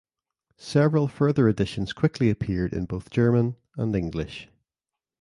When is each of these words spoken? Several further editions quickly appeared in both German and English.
Several 0.57 1.07
further 1.07 1.47
editions 1.47 1.93
quickly 1.93 2.31
appeared 2.31 2.73
in 2.73 2.85
both 2.85 3.11
German 3.11 3.55
and 3.77 3.95
English. 3.95 4.49